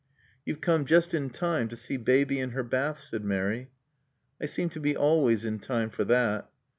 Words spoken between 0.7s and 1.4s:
just in